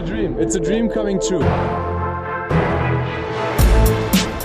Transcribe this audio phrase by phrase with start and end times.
[0.00, 0.36] a dream.
[0.38, 1.44] It's a dream coming true.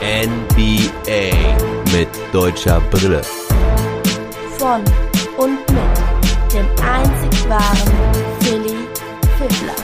[0.01, 1.31] NBA
[1.93, 3.21] mit deutscher Brille.
[4.57, 4.83] Von
[5.37, 7.93] und mit dem einzig wahren
[8.41, 8.75] Philly
[9.37, 9.75] Fiddler.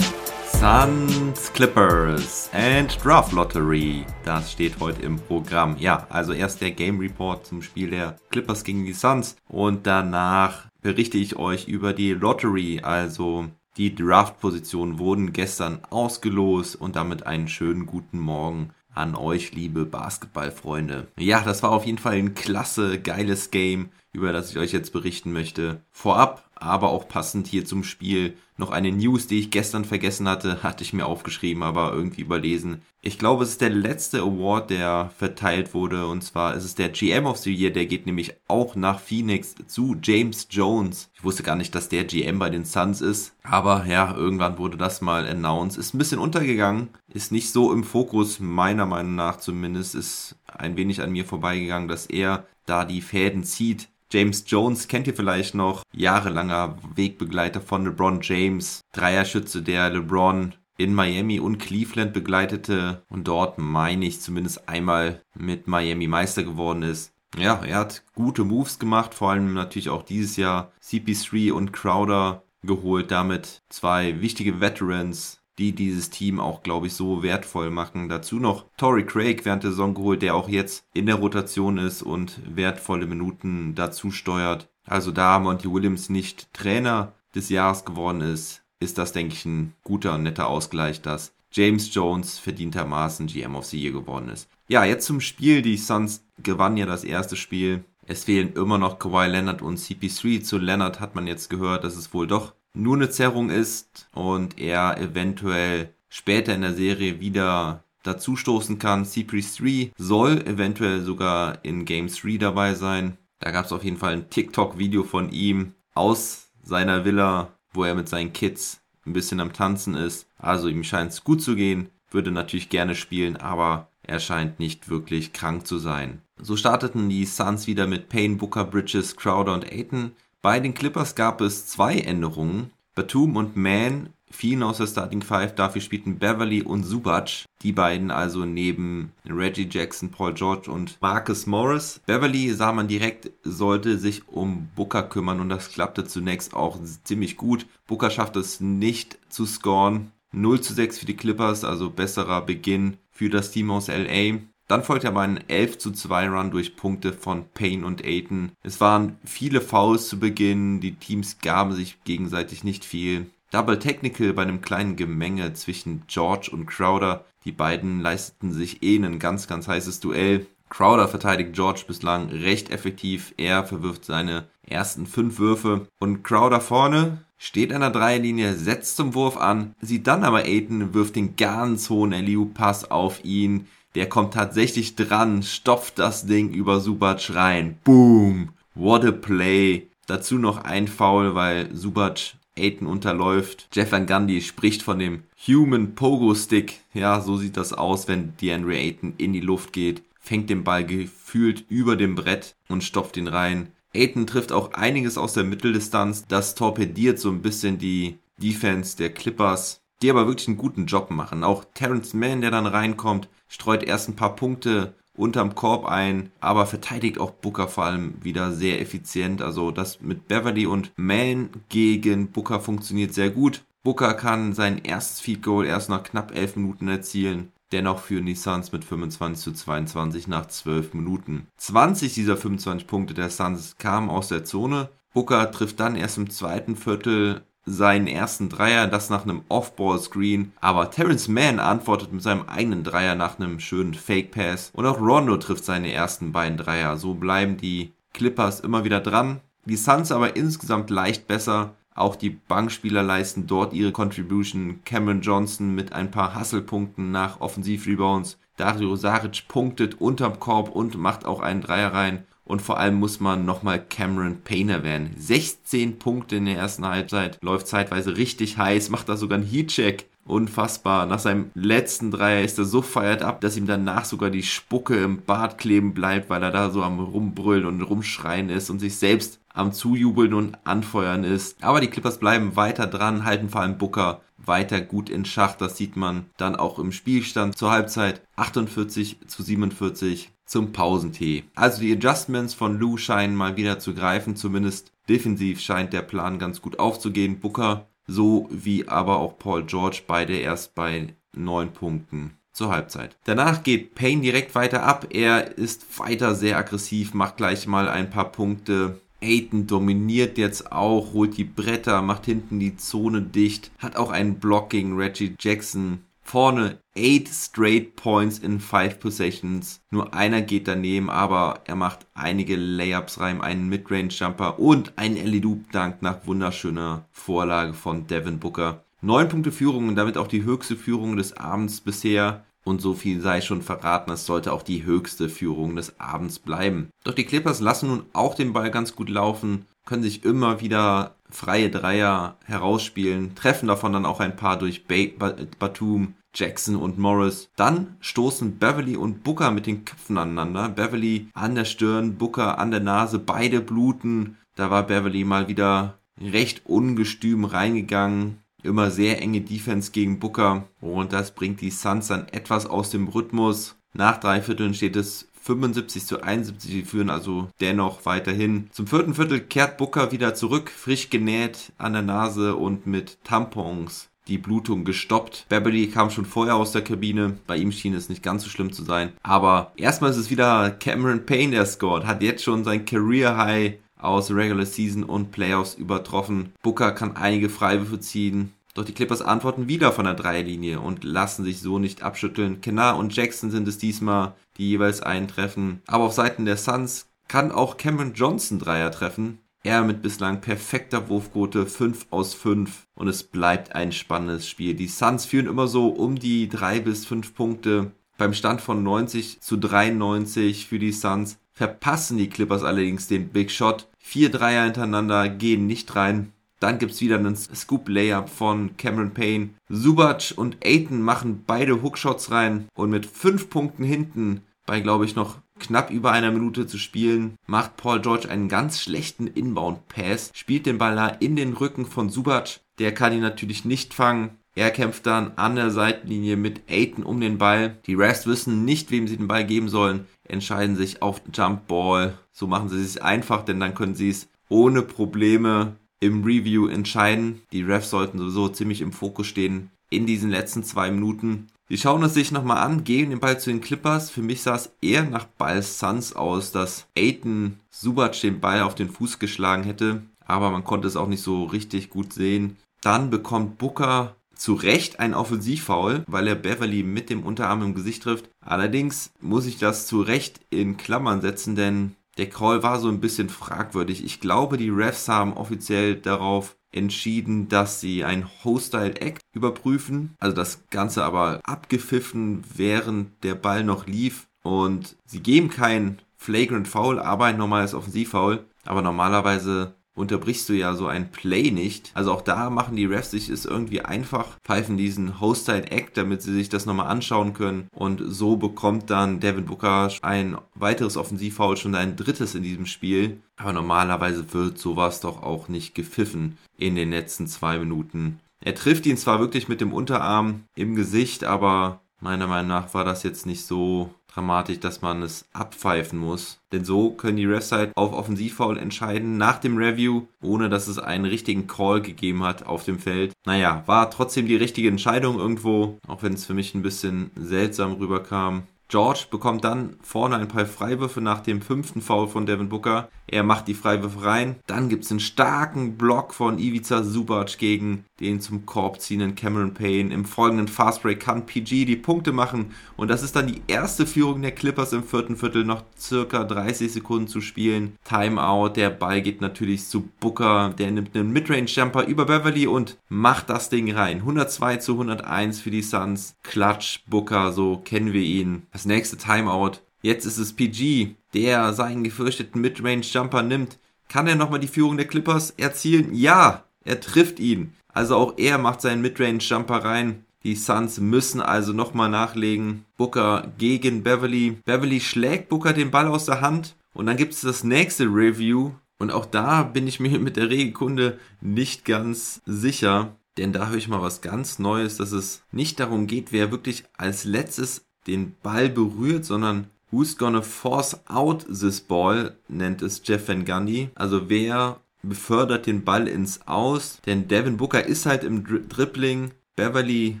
[0.52, 4.04] Suns Clippers and Draft Lottery.
[4.24, 5.76] Das steht heute im Programm.
[5.78, 10.66] Ja, also erst der Game Report zum Spiel der Clippers gegen die Suns und danach
[10.82, 17.48] berichte ich euch über die Lottery, also die Draft-Positionen wurden gestern ausgelost und damit einen
[17.48, 21.08] schönen guten Morgen an euch, liebe Basketballfreunde.
[21.18, 24.92] Ja, das war auf jeden Fall ein klasse, geiles Game, über das ich euch jetzt
[24.92, 25.82] berichten möchte.
[25.92, 30.62] Vorab aber auch passend hier zum Spiel noch eine News, die ich gestern vergessen hatte,
[30.62, 32.80] hatte ich mir aufgeschrieben, aber irgendwie überlesen.
[33.02, 36.88] Ich glaube, es ist der letzte Award, der verteilt wurde, und zwar ist es der
[36.88, 41.10] GM of the Year, der geht nämlich auch nach Phoenix zu James Jones.
[41.14, 44.78] Ich wusste gar nicht, dass der GM bei den Suns ist, aber ja, irgendwann wurde
[44.78, 45.78] das mal announced.
[45.78, 50.78] Ist ein bisschen untergegangen, ist nicht so im Fokus, meiner Meinung nach zumindest, ist ein
[50.78, 55.54] wenig an mir vorbeigegangen, dass er da die Fäden zieht James Jones kennt ihr vielleicht
[55.54, 63.26] noch, jahrelanger Wegbegleiter von LeBron James, Dreierschütze, der LeBron in Miami und Cleveland begleitete und
[63.26, 67.12] dort, meine ich, zumindest einmal mit Miami Meister geworden ist.
[67.36, 72.44] Ja, er hat gute Moves gemacht, vor allem natürlich auch dieses Jahr CP3 und Crowder
[72.62, 78.08] geholt, damit zwei wichtige Veterans die dieses Team auch, glaube ich, so wertvoll machen.
[78.08, 82.02] Dazu noch Tory Craig während der Saison geholt, der auch jetzt in der Rotation ist
[82.02, 84.68] und wertvolle Minuten dazu steuert.
[84.84, 89.74] Also da Monty Williams nicht Trainer des Jahres geworden ist, ist das, denke ich, ein
[89.82, 94.48] guter netter Ausgleich, dass James Jones verdientermaßen GM of the Year geworden ist.
[94.68, 95.62] Ja, jetzt zum Spiel.
[95.62, 97.84] Die Suns gewannen ja das erste Spiel.
[98.04, 100.42] Es fehlen immer noch Kawhi Leonard und CP3.
[100.42, 104.58] Zu Leonard hat man jetzt gehört, dass es wohl doch nur eine Zerrung ist und
[104.58, 109.04] er eventuell später in der Serie wieder dazustoßen kann.
[109.04, 113.16] CP3 soll eventuell sogar in Game 3 dabei sein.
[113.40, 117.94] Da gab es auf jeden Fall ein TikTok-Video von ihm aus seiner Villa, wo er
[117.94, 120.28] mit seinen Kids ein bisschen am Tanzen ist.
[120.38, 124.88] Also ihm scheint es gut zu gehen, würde natürlich gerne spielen, aber er scheint nicht
[124.88, 126.22] wirklich krank zu sein.
[126.38, 130.12] So starteten die Suns wieder mit Payne, Booker, Bridges, Crowder und Aiton.
[130.46, 132.70] Bei den Clippers gab es zwei Änderungen.
[132.94, 138.12] Batum und Mann fielen aus der Starting Five, dafür spielten Beverly und Subac, die beiden
[138.12, 142.00] also neben Reggie Jackson, Paul George und Marcus Morris.
[142.06, 147.36] Beverly sah man direkt, sollte sich um Booker kümmern und das klappte zunächst auch ziemlich
[147.36, 147.66] gut.
[147.88, 150.12] Booker schaffte es nicht zu scoren.
[150.30, 154.38] 0 zu 6 für die Clippers, also besserer Beginn für das Team aus LA.
[154.68, 158.52] Dann folgte aber ein 11 zu 2 Run durch Punkte von Payne und Aiton.
[158.62, 163.26] Es waren viele Fouls zu Beginn, die Teams gaben sich gegenseitig nicht viel.
[163.52, 167.24] Double Technical bei einem kleinen Gemenge zwischen George und Crowder.
[167.44, 170.46] Die beiden leisteten sich eh ein ganz, ganz heißes Duell.
[170.68, 173.34] Crowder verteidigt George bislang recht effektiv.
[173.36, 175.86] Er verwirft seine ersten fünf Würfe.
[176.00, 180.92] Und Crowder vorne steht an der Dreierlinie, setzt zum Wurf an, sieht dann aber Aiton,
[180.92, 183.68] wirft den ganz hohen Eliu-Pass auf ihn.
[183.96, 187.78] Der kommt tatsächlich dran, stopft das Ding über Subac rein.
[187.82, 188.50] Boom!
[188.74, 189.88] What a play!
[190.06, 193.68] Dazu noch ein Foul, weil Subac Aiton unterläuft.
[193.72, 196.80] Jeff Van Gundy spricht von dem Human Pogo Stick.
[196.92, 200.02] Ja, so sieht das aus, wenn DeAndre Aiton in die Luft geht.
[200.20, 203.72] Fängt den Ball gefühlt über dem Brett und stopft ihn rein.
[203.94, 206.26] Aiton trifft auch einiges aus der Mitteldistanz.
[206.28, 211.10] Das torpediert so ein bisschen die Defense der Clippers die aber wirklich einen guten Job
[211.10, 211.44] machen.
[211.44, 216.66] Auch Terrence Mann, der dann reinkommt, streut erst ein paar Punkte unterm Korb ein, aber
[216.66, 219.42] verteidigt auch Booker vor allem wieder sehr effizient.
[219.42, 223.64] Also das mit Beverly und Mann gegen Booker funktioniert sehr gut.
[223.82, 227.52] Booker kann sein erstes Feed Goal erst nach knapp 11 Minuten erzielen.
[227.72, 231.48] Dennoch führen die Suns mit 25 zu 22 nach 12 Minuten.
[231.56, 234.90] 20 dieser 25 Punkte der Suns kamen aus der Zone.
[235.12, 240.52] Booker trifft dann erst im zweiten Viertel seinen ersten Dreier, das nach einem Off-Ball-Screen.
[240.60, 244.70] Aber Terrence Mann antwortet mit seinem eigenen Dreier nach einem schönen Fake-Pass.
[244.72, 246.96] Und auch Rondo trifft seine ersten beiden Dreier.
[246.96, 249.40] So bleiben die Clippers immer wieder dran.
[249.64, 251.74] Die Suns aber insgesamt leicht besser.
[251.94, 254.80] Auch die Bankspieler leisten dort ihre Contribution.
[254.84, 258.38] Cameron Johnson mit ein paar Hustle-Punkten nach Offensiv-Rebounds.
[258.56, 262.26] Dario Saric punktet unterm Korb und macht auch einen Dreier rein.
[262.46, 265.14] Und vor allem muss man nochmal Cameron Payne erwähnen.
[265.18, 270.06] 16 Punkte in der ersten Halbzeit, läuft zeitweise richtig heiß, macht da sogar einen Heatcheck.
[270.24, 271.06] Unfassbar.
[271.06, 274.96] Nach seinem letzten Dreier ist er so feiert ab, dass ihm danach sogar die Spucke
[274.96, 278.96] im Bart kleben bleibt, weil er da so am Rumbrüllen und Rumschreien ist und sich
[278.96, 281.62] selbst am Zujubeln und Anfeuern ist.
[281.62, 285.54] Aber die Clippers bleiben weiter dran, halten vor allem Booker weiter gut in Schach.
[285.54, 291.44] Das sieht man dann auch im Spielstand zur Halbzeit 48 zu 47 zum Pausentee.
[291.54, 296.38] Also die Adjustments von Lou scheinen mal wieder zu greifen, zumindest defensiv scheint der Plan
[296.38, 297.40] ganz gut aufzugehen.
[297.40, 303.16] Booker so wie aber auch Paul George beide erst bei neun Punkten zur Halbzeit.
[303.24, 305.08] Danach geht Payne direkt weiter ab.
[305.10, 309.00] Er ist weiter sehr aggressiv, macht gleich mal ein paar Punkte.
[309.20, 314.38] Aiton dominiert jetzt auch, holt die Bretter, macht hinten die Zone dicht, hat auch einen
[314.38, 316.02] Block gegen Reggie Jackson.
[316.28, 319.80] Vorne 8 straight points in 5 possessions.
[319.92, 325.16] Nur einer geht daneben, aber er macht einige Layups rein, einen Midrange Jumper und einen
[325.16, 328.82] Ellie Loop Dank nach wunderschöner Vorlage von Devin Booker.
[329.02, 332.44] 9 Punkte Führung und damit auch die höchste Führung des Abends bisher.
[332.64, 336.90] Und so viel sei schon verraten, es sollte auch die höchste Führung des Abends bleiben.
[337.04, 341.14] Doch die Clippers lassen nun auch den Ball ganz gut laufen, können sich immer wieder
[341.30, 347.48] freie Dreier herausspielen, treffen davon dann auch ein paar durch Batum, Jackson und Morris.
[347.56, 350.68] Dann stoßen Beverly und Booker mit den Köpfen aneinander.
[350.68, 354.36] Beverly an der Stirn, Booker an der Nase, beide bluten.
[354.54, 361.12] Da war Beverly mal wieder recht ungestüm reingegangen, immer sehr enge Defense gegen Booker und
[361.12, 363.76] das bringt die Suns dann etwas aus dem Rhythmus.
[363.92, 368.68] Nach drei Vierteln steht es 75 zu 71, die führen also dennoch weiterhin.
[368.72, 374.08] Zum vierten Viertel kehrt Booker wieder zurück, frisch genäht an der Nase und mit Tampons
[374.26, 375.46] die Blutung gestoppt.
[375.48, 377.38] Beverly kam schon vorher aus der Kabine.
[377.46, 379.12] Bei ihm schien es nicht ganz so schlimm zu sein.
[379.22, 382.06] Aber erstmal ist es wieder Cameron Payne, der scored.
[382.06, 386.52] Hat jetzt schon sein Career High aus Regular Season und Playoffs übertroffen.
[386.62, 388.52] Booker kann einige Freiwürfe ziehen.
[388.74, 392.60] Doch die Clippers antworten wieder von der Dreierlinie und lassen sich so nicht abschütteln.
[392.60, 395.82] Kennar und Jackson sind es diesmal, die jeweils einen treffen.
[395.86, 399.38] Aber auf Seiten der Suns kann auch Cameron Johnson Dreier treffen.
[399.62, 404.74] Er mit bislang perfekter Wurfquote 5 aus 5 und es bleibt ein spannendes Spiel.
[404.74, 407.90] Die Suns führen immer so um die 3 bis 5 Punkte.
[408.16, 413.50] Beim Stand von 90 zu 93 für die Suns verpassen die Clippers allerdings den Big
[413.50, 413.88] Shot.
[413.98, 416.32] Vier Dreier hintereinander gehen nicht rein.
[416.60, 419.50] Dann gibt es wieder einen Scoop-Layup von Cameron Payne.
[419.68, 425.16] Subac und Aiton machen beide Hookshots rein und mit fünf Punkten hinten bei, glaube ich,
[425.16, 430.66] noch knapp über einer Minute zu spielen, macht Paul George einen ganz schlechten Inbound-Pass, spielt
[430.66, 432.60] den Ball da in den Rücken von Subac.
[432.78, 434.30] Der kann ihn natürlich nicht fangen.
[434.54, 437.76] Er kämpft dann an der Seitenlinie mit Aiton um den Ball.
[437.86, 442.18] Die Refs wissen nicht, wem sie den Ball geben sollen, entscheiden sich auf Jump Ball.
[442.32, 447.42] So machen sie es einfach, denn dann können sie es ohne Probleme im Review entscheiden.
[447.52, 451.48] Die Refs sollten sowieso ziemlich im Fokus stehen in diesen letzten zwei Minuten.
[451.68, 454.10] Die schauen es sich nochmal an, geben den Ball zu den Clippers.
[454.10, 458.76] Für mich sah es eher nach Ball Suns aus, dass Aiton Subac den Ball auf
[458.76, 460.02] den Fuß geschlagen hätte.
[460.24, 462.56] Aber man konnte es auch nicht so richtig gut sehen.
[462.82, 468.02] Dann bekommt Booker zu Recht ein Offensivfoul, weil er Beverly mit dem Unterarm im Gesicht
[468.02, 468.28] trifft.
[468.40, 473.00] Allerdings muss ich das zu Recht in Klammern setzen, denn der Call war so ein
[473.00, 474.04] bisschen fragwürdig.
[474.04, 480.14] Ich glaube, die Refs haben offiziell darauf entschieden, dass sie ein Hostile Act überprüfen.
[480.18, 484.28] Also das Ganze aber abgepfiffen, während der Ball noch lief.
[484.42, 488.44] Und sie geben kein Flagrant Foul, aber ein normales Offensivfoul.
[488.64, 491.90] Aber normalerweise unterbrichst du ja so ein Play nicht.
[491.94, 496.22] Also auch da machen die Refs sich es irgendwie einfach, pfeifen diesen Hostile Act, damit
[496.22, 497.68] sie sich das nochmal anschauen können.
[497.74, 503.20] Und so bekommt dann Devin Booker ein weiteres Offensivfoul, schon ein drittes in diesem Spiel.
[503.36, 508.20] Aber normalerweise wird sowas doch auch nicht gepfiffen in den letzten zwei Minuten.
[508.40, 512.84] Er trifft ihn zwar wirklich mit dem Unterarm im Gesicht, aber meiner Meinung nach war
[512.84, 516.38] das jetzt nicht so dramatisch, dass man es abpfeifen muss.
[516.52, 520.78] Denn so können die Refs halt auf Offensivfoul entscheiden nach dem Review, ohne dass es
[520.78, 523.12] einen richtigen Call gegeben hat auf dem Feld.
[523.26, 527.74] Naja, war trotzdem die richtige Entscheidung irgendwo, auch wenn es für mich ein bisschen seltsam
[527.74, 528.44] rüberkam.
[528.68, 532.88] George bekommt dann vorne ein paar Freiwürfe nach dem fünften Foul von Devin Booker.
[533.08, 534.36] Er macht die Freiwürfe rein.
[534.46, 539.54] Dann gibt es einen starken Block von Ivica Subac gegen den zum Korb ziehenden Cameron
[539.54, 539.94] Payne.
[539.94, 542.52] Im folgenden Fastbreak kann PG die Punkte machen.
[542.76, 545.44] Und das ist dann die erste Führung der Clippers im vierten Viertel.
[545.44, 547.76] Noch circa 30 Sekunden zu spielen.
[547.84, 548.50] Timeout.
[548.56, 550.52] Der Ball geht natürlich zu Booker.
[550.58, 553.98] Der nimmt einen Midrange-Jumper über Beverly und macht das Ding rein.
[553.98, 556.16] 102 zu 101 für die Suns.
[556.22, 558.42] Klatsch Booker, so kennen wir ihn.
[558.52, 559.60] Das nächste Timeout.
[559.82, 563.58] Jetzt ist es PG, der seinen gefürchteten Midrange-Jumper nimmt.
[563.88, 565.94] Kann er nochmal die Führung der Clippers erzielen?
[565.94, 567.52] Ja, er trifft ihn.
[567.68, 570.04] Also auch er macht seinen Midrange-Jumper rein.
[570.24, 572.64] Die Suns müssen also nochmal nachlegen.
[572.76, 574.38] Booker gegen Beverly.
[574.44, 576.56] Beverly schlägt Booker den Ball aus der Hand.
[576.74, 578.52] Und dann gibt es das nächste Review.
[578.78, 583.56] Und auch da bin ich mir mit der Regelkunde nicht ganz sicher, denn da höre
[583.56, 588.14] ich mal was ganz Neues, dass es nicht darum geht, wer wirklich als letztes den
[588.22, 593.70] Ball berührt, sondern who's gonna force out this ball, nennt es Jeff Van Gundy.
[593.74, 599.10] Also wer befördert den Ball ins Aus, denn Devin Booker ist halt im Dri Dribbling,
[599.36, 600.00] Beverly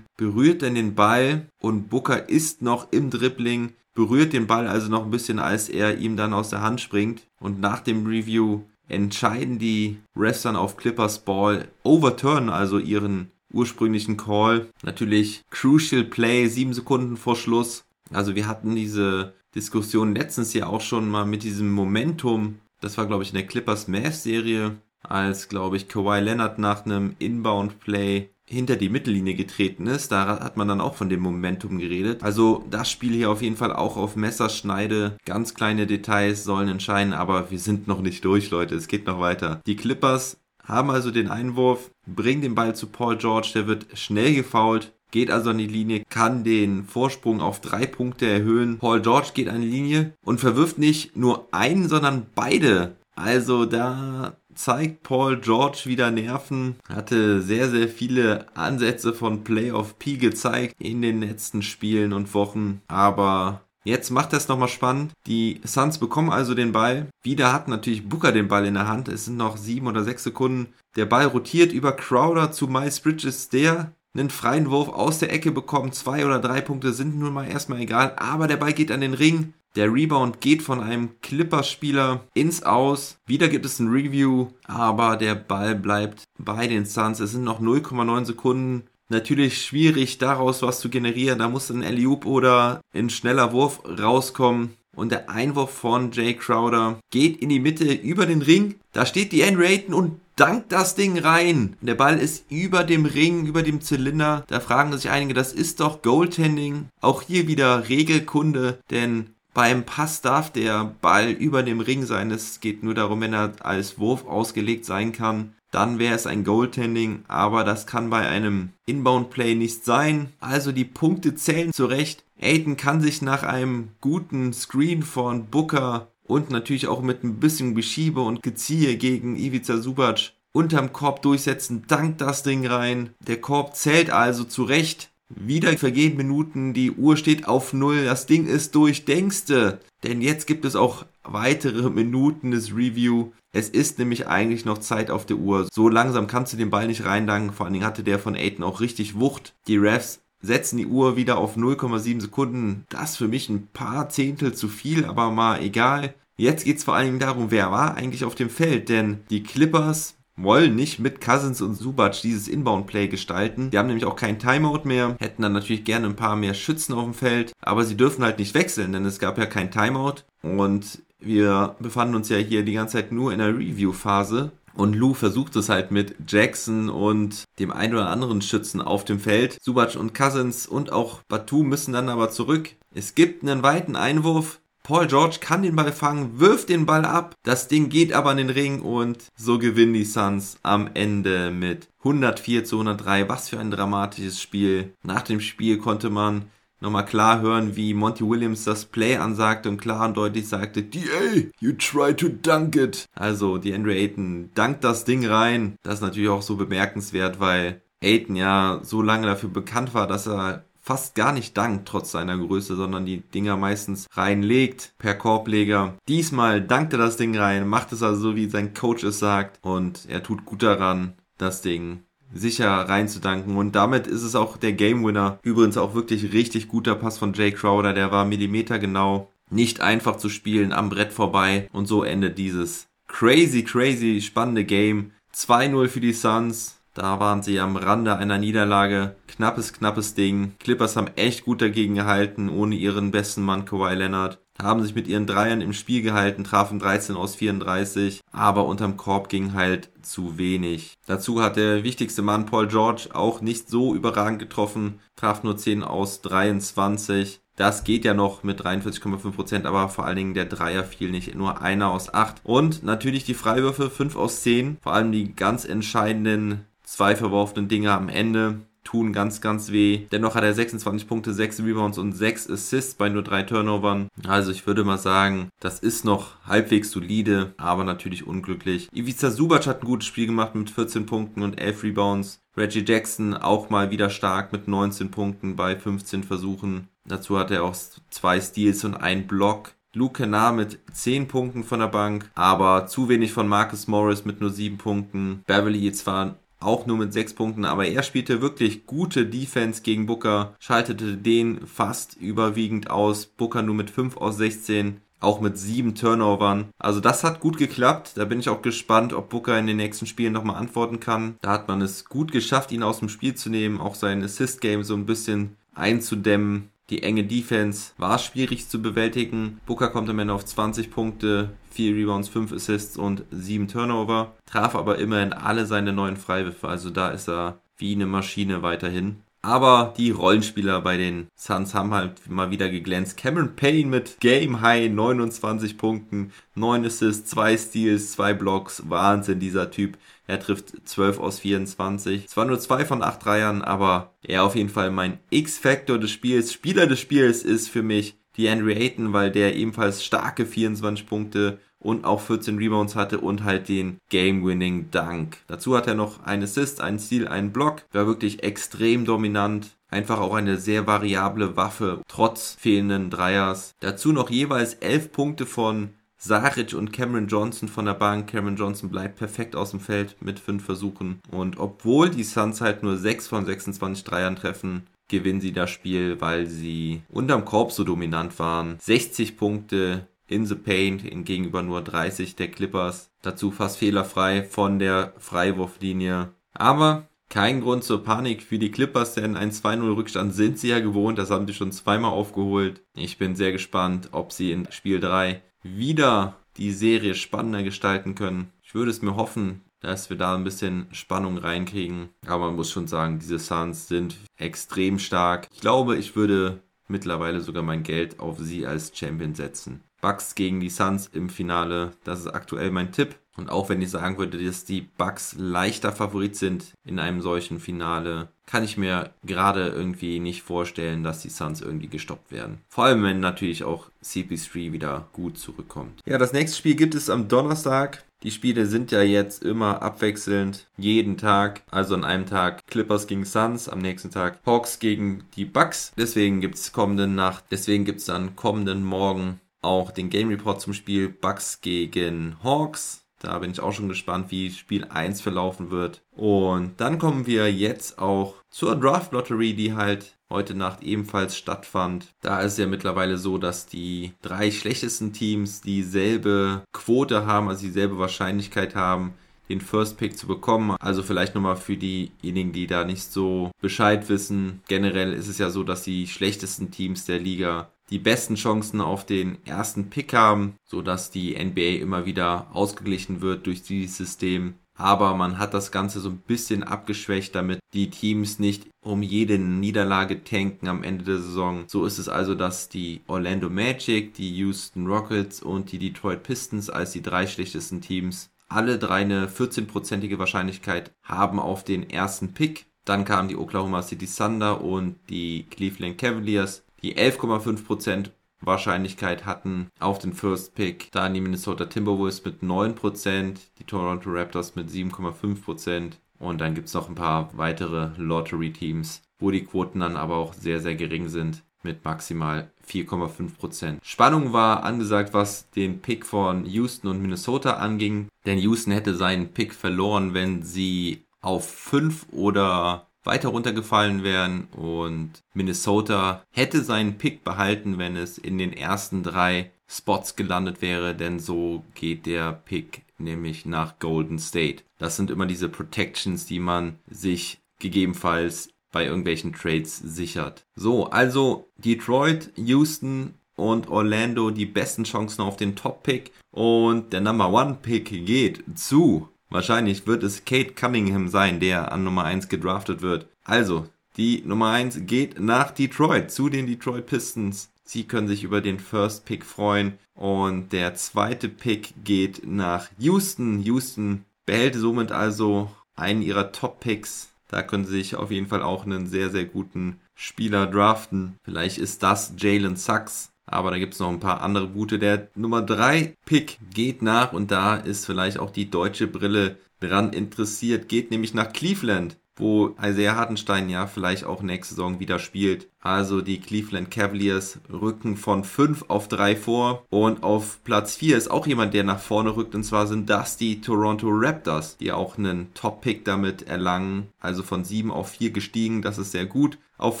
[0.16, 5.04] berührt dann den Ball und Booker ist noch im Dribbling, berührt den Ball also noch
[5.04, 7.26] ein bisschen, als er ihm dann aus der Hand springt.
[7.38, 14.16] Und nach dem Review entscheiden die Refs dann auf Clippers Ball, overturn also ihren ursprünglichen
[14.16, 14.68] Call.
[14.82, 17.84] Natürlich Crucial Play, sieben Sekunden vor Schluss.
[18.12, 22.60] Also wir hatten diese Diskussion letztens ja auch schon mal mit diesem Momentum.
[22.80, 26.84] Das war, glaube ich, in der Clippers Mavs Serie, als, glaube ich, Kawhi Leonard nach
[26.84, 30.12] einem Inbound Play hinter die Mittellinie getreten ist.
[30.12, 32.22] Da hat man dann auch von dem Momentum geredet.
[32.22, 35.16] Also das Spiel hier auf jeden Fall auch auf Messerschneide.
[35.24, 38.76] Ganz kleine Details sollen entscheiden, aber wir sind noch nicht durch, Leute.
[38.76, 39.62] Es geht noch weiter.
[39.66, 44.34] Die Clippers haben also den Einwurf, bringen den Ball zu Paul George, der wird schnell
[44.34, 48.76] gefoult, geht also an die Linie, kann den Vorsprung auf drei Punkte erhöhen.
[48.76, 52.96] Paul George geht an die Linie und verwirft nicht nur einen, sondern beide.
[53.14, 56.76] Also da zeigt Paul George wieder Nerven.
[56.86, 62.82] Hatte sehr, sehr viele Ansätze von Playoff P gezeigt in den letzten Spielen und Wochen.
[62.86, 65.12] Aber Jetzt macht das nochmal spannend.
[65.28, 67.06] Die Suns bekommen also den Ball.
[67.22, 69.06] Wieder hat natürlich Booker den Ball in der Hand.
[69.06, 70.74] Es sind noch sieben oder sechs Sekunden.
[70.96, 75.52] Der Ball rotiert über Crowder zu Miles Bridges, der einen freien Wurf aus der Ecke
[75.52, 75.94] bekommt.
[75.94, 78.14] Zwei oder drei Punkte sind nun mal erstmal egal.
[78.16, 79.54] Aber der Ball geht an den Ring.
[79.76, 83.18] Der Rebound geht von einem Clippers-Spieler ins Aus.
[83.26, 87.20] Wieder gibt es ein Review, aber der Ball bleibt bei den Suns.
[87.20, 88.84] Es sind noch 0,9 Sekunden.
[89.08, 91.38] Natürlich schwierig, daraus was zu generieren.
[91.38, 94.70] Da muss ein Eliup oder ein schneller Wurf rauskommen.
[94.96, 98.76] Und der Einwurf von Jay Crowder geht in die Mitte über den Ring.
[98.92, 101.76] Da steht die N-Raten und dankt das Ding rein.
[101.80, 104.44] Der Ball ist über dem Ring, über dem Zylinder.
[104.48, 106.88] Da fragen sich einige, das ist doch Goaltending.
[107.00, 112.30] Auch hier wieder Regelkunde, denn beim Pass darf der Ball über dem Ring sein.
[112.30, 115.54] Es geht nur darum, wenn er als Wurf ausgelegt sein kann.
[115.76, 120.30] Dann wäre es ein Goaltending, aber das kann bei einem Inbound-Play nicht sein.
[120.40, 122.24] Also die Punkte zählen zurecht.
[122.40, 127.74] Aiden kann sich nach einem guten Screen von Booker und natürlich auch mit ein bisschen
[127.74, 133.10] Beschiebe und Geziehe gegen Ivica Subac unterm Korb durchsetzen, dankt das Ding rein.
[133.26, 135.10] Der Korb zählt also zurecht.
[135.28, 139.80] Wieder vergehen Minuten, die Uhr steht auf Null, das Ding ist durch, denkste.
[140.04, 143.32] Denn jetzt gibt es auch weitere Minuten des Review.
[143.56, 145.66] Es ist nämlich eigentlich noch Zeit auf der Uhr.
[145.72, 147.54] So langsam kannst du den Ball nicht reindanken.
[147.54, 149.54] Vor allen Dingen hatte der von Aiden auch richtig Wucht.
[149.66, 152.84] Die Refs setzen die Uhr wieder auf 0,7 Sekunden.
[152.90, 156.12] Das für mich ein paar Zehntel zu viel, aber mal egal.
[156.36, 158.90] Jetzt geht es vor allen Dingen darum, wer war eigentlich auf dem Feld.
[158.90, 163.70] Denn die Clippers wollen nicht mit Cousins und Subac dieses Inbound-Play gestalten.
[163.70, 166.92] Die haben nämlich auch keinen Timeout mehr, hätten dann natürlich gerne ein paar mehr Schützen
[166.92, 170.24] auf dem Feld, aber sie dürfen halt nicht wechseln, denn es gab ja kein Timeout
[170.42, 174.52] und wir befanden uns ja hier die ganze Zeit nur in der Review-Phase.
[174.74, 179.18] Und Lou versucht es halt mit Jackson und dem einen oder anderen Schützen auf dem
[179.18, 179.56] Feld.
[179.62, 182.70] Subac und Cousins und auch Batu müssen dann aber zurück.
[182.94, 187.34] Es gibt einen weiten Einwurf Paul George kann den Ball fangen, wirft den Ball ab.
[187.42, 191.88] Das Ding geht aber in den Ring und so gewinnen die Suns am Ende mit
[192.04, 193.28] 104 zu 103.
[193.28, 194.94] Was für ein dramatisches Spiel.
[195.02, 196.44] Nach dem Spiel konnte man
[196.80, 201.48] nochmal klar hören, wie Monty Williams das Play ansagte und klar und deutlich sagte, DA,
[201.60, 203.06] you try to dunk it.
[203.14, 205.76] Also, die Andrew Ayton dankt das Ding rein.
[205.82, 210.26] Das ist natürlich auch so bemerkenswert, weil Ayton ja so lange dafür bekannt war, dass
[210.26, 215.94] er fast gar nicht dankt, trotz seiner Größe, sondern die Dinger meistens reinlegt per Korbleger.
[216.06, 219.58] Diesmal dankt er das Ding rein, macht es also so, wie sein Coach es sagt
[219.62, 223.56] und er tut gut daran, das Ding sicher reinzudanken.
[223.56, 225.38] Und damit ist es auch der Game Winner.
[225.42, 227.92] Übrigens auch wirklich richtig guter Pass von Jay Crowder.
[227.92, 229.30] Der war Millimeter genau.
[229.50, 231.68] Nicht einfach zu spielen, am Brett vorbei.
[231.72, 235.12] Und so endet dieses crazy, crazy spannende Game.
[235.34, 236.80] 2-0 für die Suns.
[236.94, 239.16] Da waren sie am Rande einer Niederlage.
[239.28, 240.54] Knappes, knappes Ding.
[240.58, 244.38] Clippers haben echt gut dagegen gehalten, ohne ihren besten Mann Kawhi Leonard.
[244.60, 249.28] Haben sich mit ihren Dreiern im Spiel gehalten, trafen 13 aus 34, aber unterm Korb
[249.28, 250.94] ging halt zu wenig.
[251.06, 255.82] Dazu hat der wichtigste Mann Paul George auch nicht so überragend getroffen, traf nur 10
[255.82, 257.40] aus 23.
[257.56, 261.62] Das geht ja noch mit 43,5%, aber vor allen Dingen der Dreier fiel nicht, nur
[261.62, 262.42] einer aus 8.
[262.44, 267.92] Und natürlich die Freiwürfe 5 aus 10, vor allem die ganz entscheidenden zwei verworfenen Dinge
[267.92, 268.60] am Ende.
[268.86, 270.06] Tun ganz, ganz weh.
[270.12, 274.08] Dennoch hat er 26 Punkte, 6 Rebounds und 6 Assists bei nur 3 Turnovern.
[274.26, 278.88] Also ich würde mal sagen, das ist noch halbwegs solide, aber natürlich unglücklich.
[278.92, 282.40] Ivica Subac hat ein gutes Spiel gemacht mit 14 Punkten und 11 Rebounds.
[282.56, 286.88] Reggie Jackson auch mal wieder stark mit 19 Punkten bei 15 Versuchen.
[287.04, 287.76] Dazu hat er auch
[288.10, 289.72] zwei Steals und einen Block.
[289.92, 294.40] Luke Kennard mit 10 Punkten von der Bank, aber zu wenig von Marcus Morris mit
[294.40, 295.42] nur 7 Punkten.
[295.46, 300.54] Beverly zwar auch nur mit 6 Punkten, aber er spielte wirklich gute Defense gegen Booker,
[300.58, 303.26] schaltete den fast überwiegend aus.
[303.26, 306.68] Booker nur mit 5 aus 16 auch mit sieben Turnovern.
[306.78, 308.12] Also das hat gut geklappt.
[308.16, 311.36] Da bin ich auch gespannt, ob Booker in den nächsten Spielen nochmal antworten kann.
[311.40, 314.84] Da hat man es gut geschafft, ihn aus dem Spiel zu nehmen, auch sein Assist-Game
[314.84, 316.70] so ein bisschen einzudämmen.
[316.90, 319.60] Die enge Defense war schwierig zu bewältigen.
[319.66, 324.36] Booker kommt am Ende auf 20 Punkte, 4 Rebounds, 5 Assists und 7 Turnover.
[324.46, 326.68] Traf aber immerhin alle seine neuen Freiwürfe.
[326.68, 329.22] Also da ist er wie eine Maschine weiterhin.
[329.42, 333.16] Aber die Rollenspieler bei den Suns haben halt mal wieder geglänzt.
[333.16, 338.82] Cameron Payne mit Game High 29 Punkten, 9 Assists, 2 Steals, 2 Blocks.
[338.88, 339.98] Wahnsinn, dieser Typ.
[340.26, 342.28] Er trifft 12 aus 24.
[342.28, 346.52] Zwar nur 2 von 8 Dreiern, aber er auf jeden Fall mein X-Factor des Spiels.
[346.52, 351.58] Spieler des Spiels ist für mich die Andrew Ayton, weil der ebenfalls starke 24 Punkte
[351.78, 355.38] und auch 14 Rebounds hatte und halt den Game-Winning Dunk.
[355.46, 357.82] Dazu hat er noch einen Assist, einen Steal, einen Block.
[357.92, 359.76] War wirklich extrem dominant.
[359.88, 363.74] Einfach auch eine sehr variable Waffe, trotz fehlenden Dreiers.
[363.80, 368.28] Dazu noch jeweils 11 Punkte von Saric und Cameron Johnson von der Bank.
[368.28, 371.20] Cameron Johnson bleibt perfekt aus dem Feld mit 5 Versuchen.
[371.30, 376.20] Und obwohl die Suns halt nur 6 von 26 Dreiern treffen, gewinnen sie das Spiel,
[376.20, 378.76] weil sie unterm Korb so dominant waren.
[378.80, 383.10] 60 Punkte, in the paint gegenüber nur 30 der Clippers.
[383.22, 386.34] Dazu fast fehlerfrei von der Freiwurflinie.
[386.52, 390.80] Aber kein Grund zur Panik für die Clippers, denn ein 2-0 Rückstand sind sie ja
[390.80, 391.18] gewohnt.
[391.18, 392.82] Das haben sie schon zweimal aufgeholt.
[392.94, 398.52] Ich bin sehr gespannt, ob sie in Spiel 3 wieder die Serie spannender gestalten können.
[398.62, 402.10] Ich würde es mir hoffen, dass wir da ein bisschen Spannung reinkriegen.
[402.26, 405.48] Aber man muss schon sagen, diese Suns sind extrem stark.
[405.52, 409.82] Ich glaube, ich würde mittlerweile sogar mein Geld auf sie als Champion setzen.
[410.06, 411.90] Bucks gegen die Suns im Finale.
[412.04, 413.16] Das ist aktuell mein Tipp.
[413.36, 417.58] Und auch wenn ich sagen würde, dass die Bucks leichter Favorit sind in einem solchen
[417.58, 422.58] Finale, kann ich mir gerade irgendwie nicht vorstellen, dass die Suns irgendwie gestoppt werden.
[422.68, 426.00] Vor allem, wenn natürlich auch CP3 wieder gut zurückkommt.
[426.06, 428.04] Ja, das nächste Spiel gibt es am Donnerstag.
[428.22, 431.62] Die Spiele sind ja jetzt immer abwechselnd, jeden Tag.
[431.68, 435.92] Also an einem Tag Clippers gegen Suns, am nächsten Tag Hawks gegen die Bucks.
[435.98, 440.60] Deswegen gibt es kommenden Nacht, deswegen gibt es dann kommenden Morgen auch den Game Report
[440.60, 443.02] zum Spiel Bucks gegen Hawks.
[443.20, 446.02] Da bin ich auch schon gespannt, wie Spiel 1 verlaufen wird.
[446.12, 452.14] Und dann kommen wir jetzt auch zur Draft Lottery, die halt heute Nacht ebenfalls stattfand.
[452.20, 457.62] Da ist es ja mittlerweile so, dass die drei schlechtesten Teams dieselbe Quote haben, also
[457.62, 459.14] dieselbe Wahrscheinlichkeit haben,
[459.48, 460.76] den First Pick zu bekommen.
[460.80, 464.62] Also vielleicht nochmal für diejenigen, die da nicht so Bescheid wissen.
[464.68, 469.06] Generell ist es ja so, dass die schlechtesten Teams der Liga die besten Chancen auf
[469.06, 474.54] den ersten Pick haben, so dass die NBA immer wieder ausgeglichen wird durch dieses System.
[474.78, 479.38] Aber man hat das Ganze so ein bisschen abgeschwächt, damit die Teams nicht um jede
[479.38, 481.64] Niederlage tanken am Ende der Saison.
[481.66, 486.68] So ist es also, dass die Orlando Magic, die Houston Rockets und die Detroit Pistons
[486.68, 492.66] als die drei schlechtesten Teams alle drei eine 14-prozentige Wahrscheinlichkeit haben auf den ersten Pick.
[492.84, 498.10] Dann kamen die Oklahoma City Thunder und die Cleveland Cavaliers, die 11,5%
[498.40, 500.92] Wahrscheinlichkeit hatten auf den First Pick.
[500.92, 506.74] Dann die Minnesota Timberwolves mit 9%, die Toronto Raptors mit 7,5% und dann gibt es
[506.74, 511.42] noch ein paar weitere Lottery-Teams, wo die Quoten dann aber auch sehr, sehr gering sind
[511.62, 513.78] mit maximal 4,5%.
[513.82, 519.32] Spannung war angesagt, was den Pick von Houston und Minnesota anging, denn Houston hätte seinen
[519.32, 527.24] Pick verloren, wenn sie auf 5 oder weiter runtergefallen wären und Minnesota hätte seinen Pick
[527.24, 532.82] behalten, wenn es in den ersten drei Spots gelandet wäre, denn so geht der Pick
[532.98, 534.62] nämlich nach Golden State.
[534.78, 540.44] Das sind immer diese Protections, die man sich gegebenenfalls bei irgendwelchen Trades sichert.
[540.54, 546.12] So, also Detroit, Houston und Orlando die besten Chancen auf den Top-Pick.
[546.30, 549.08] Und der Number One-Pick geht zu.
[549.36, 553.06] Wahrscheinlich wird es Kate Cunningham sein, der an Nummer 1 gedraftet wird.
[553.22, 553.68] Also,
[553.98, 557.50] die Nummer 1 geht nach Detroit, zu den Detroit Pistons.
[557.62, 559.74] Sie können sich über den First Pick freuen.
[559.94, 563.42] Und der zweite Pick geht nach Houston.
[563.42, 568.64] Houston behält somit also einen ihrer Top-Picks Da können sie sich auf jeden Fall auch
[568.64, 571.18] einen sehr, sehr guten Spieler draften.
[571.24, 573.10] Vielleicht ist das Jalen Sachs.
[573.26, 574.78] Aber da gibt es noch ein paar andere gute.
[574.78, 579.92] Der Nummer 3 Pick geht nach und da ist vielleicht auch die deutsche Brille dran
[579.92, 580.68] interessiert.
[580.68, 585.48] Geht nämlich nach Cleveland wo Isaiah Hartenstein ja vielleicht auch nächste Saison wieder spielt.
[585.60, 591.10] Also die Cleveland Cavaliers rücken von 5 auf 3 vor und auf Platz 4 ist
[591.10, 594.96] auch jemand, der nach vorne rückt und zwar sind das die Toronto Raptors, die auch
[594.96, 599.38] einen Top-Pick damit erlangen, also von 7 auf 4 gestiegen, das ist sehr gut.
[599.58, 599.80] Auf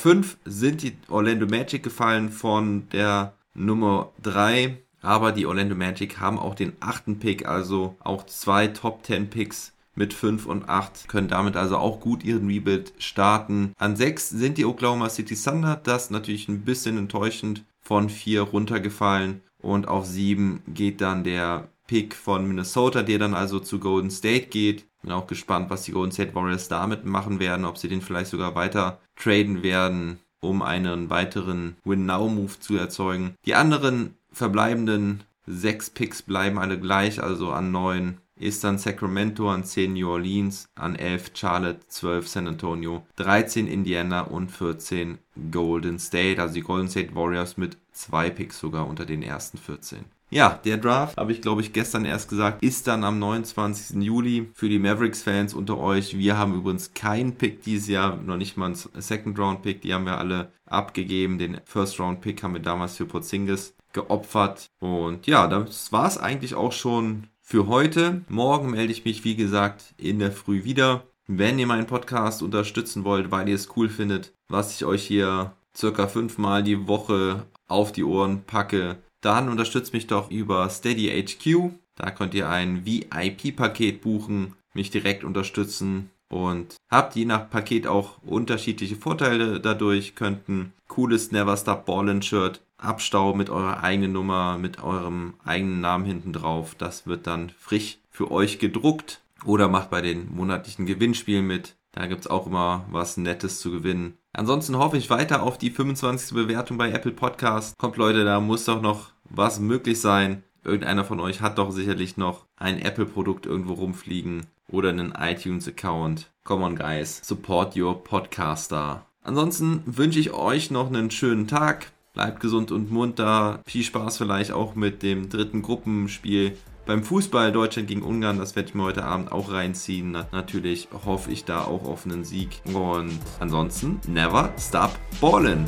[0.00, 6.38] 5 sind die Orlando Magic gefallen von der Nummer 3, aber die Orlando Magic haben
[6.38, 11.28] auch den achten Pick, also auch zwei Top 10 Picks mit 5 und 8, können
[11.28, 13.72] damit also auch gut ihren Rebuild starten.
[13.78, 19.42] An 6 sind die Oklahoma City Thunder, das natürlich ein bisschen enttäuschend von 4 runtergefallen
[19.62, 24.46] und auf 7 geht dann der Pick von Minnesota, der dann also zu Golden State
[24.46, 24.86] geht.
[25.02, 28.30] Bin auch gespannt, was die Golden State Warriors damit machen werden, ob sie den vielleicht
[28.30, 33.34] sogar weiter traden werden, um einen weiteren Win-Now-Move zu erzeugen.
[33.44, 39.64] Die anderen verbleibenden sechs Picks bleiben alle gleich, also an 9 ist dann Sacramento, an
[39.64, 45.18] 10 New Orleans, an 11 Charlotte, 12 San Antonio, 13 Indiana und 14
[45.50, 46.40] Golden State.
[46.40, 50.04] Also die Golden State Warriors mit zwei Picks sogar unter den ersten 14.
[50.28, 54.02] Ja, der Draft, habe ich glaube ich gestern erst gesagt, ist dann am 29.
[54.02, 56.18] Juli für die Mavericks-Fans unter euch.
[56.18, 60.18] Wir haben übrigens keinen Pick dieses Jahr, noch nicht mal einen Second-Round-Pick, die haben wir
[60.18, 61.38] alle abgegeben.
[61.38, 64.70] Den First-Round-Pick haben wir damals für Porzingis geopfert.
[64.80, 68.22] Und ja, das war es eigentlich auch schon für heute.
[68.28, 71.04] Morgen melde ich mich, wie gesagt, in der Früh wieder.
[71.28, 75.52] Wenn ihr meinen Podcast unterstützen wollt, weil ihr es cool findet, was ich euch hier
[75.74, 81.72] circa fünfmal die Woche auf die Ohren packe, dann unterstützt mich doch über Steady HQ.
[81.96, 88.18] Da könnt ihr ein VIP-Paket buchen, mich direkt unterstützen und habt je nach Paket auch
[88.22, 90.14] unterschiedliche Vorteile dadurch.
[90.14, 95.80] Könnt ein cooles Never Stop Ballin Shirt Abstau mit eurer eigenen Nummer, mit eurem eigenen
[95.80, 96.74] Namen hinten drauf.
[96.76, 99.22] Das wird dann frisch für euch gedruckt.
[99.44, 101.76] Oder macht bei den monatlichen Gewinnspielen mit.
[101.96, 104.18] Da gibt's auch immer was Nettes zu gewinnen.
[104.34, 106.34] Ansonsten hoffe ich weiter auf die 25.
[106.34, 107.76] Bewertung bei Apple Podcast.
[107.78, 110.42] Kommt Leute, da muss doch noch was möglich sein.
[110.62, 116.30] Irgendeiner von euch hat doch sicherlich noch ein Apple-Produkt irgendwo rumfliegen oder einen iTunes-Account.
[116.44, 117.22] Come on, guys.
[117.24, 119.06] Support your podcaster.
[119.22, 121.92] Ansonsten wünsche ich euch noch einen schönen Tag.
[122.12, 123.62] Bleibt gesund und munter.
[123.64, 128.38] Viel Spaß vielleicht auch mit dem dritten Gruppenspiel beim Fußball Deutschland gegen Ungarn.
[128.38, 130.16] Das werde ich mir heute Abend auch reinziehen.
[130.32, 132.62] Natürlich hoffe ich da auch auf einen Sieg.
[132.72, 135.66] Und ansonsten, never stop ballin'.